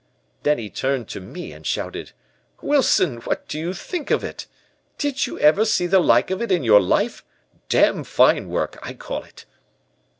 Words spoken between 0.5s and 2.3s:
he turned to me and shouted: